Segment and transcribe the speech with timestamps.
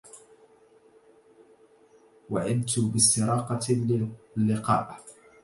[2.29, 3.59] وعدت باستراقة
[4.37, 4.99] للقاء